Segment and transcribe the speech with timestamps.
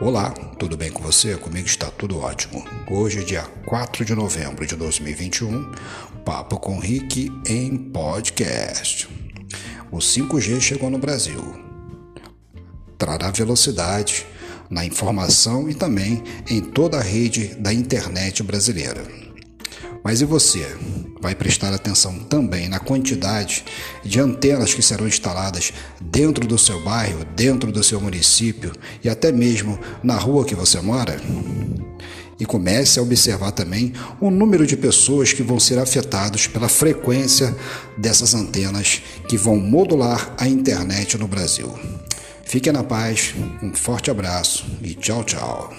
[0.00, 1.36] Olá, tudo bem com você?
[1.36, 2.64] Comigo está tudo ótimo.
[2.90, 5.72] Hoje dia 4 de novembro de 2021,
[6.24, 9.06] Papo com Rick em podcast.
[9.92, 11.54] O 5G chegou no Brasil.
[12.96, 14.26] Trará velocidade
[14.70, 19.19] na informação e também em toda a rede da internet brasileira.
[20.10, 20.66] Mas e você?
[21.20, 23.64] Vai prestar atenção também na quantidade
[24.04, 28.72] de antenas que serão instaladas dentro do seu bairro, dentro do seu município
[29.04, 31.16] e até mesmo na rua que você mora?
[32.40, 37.56] E comece a observar também o número de pessoas que vão ser afetados pela frequência
[37.96, 41.72] dessas antenas que vão modular a internet no Brasil.
[42.44, 45.72] Fique na paz, um forte abraço e tchau, tchau.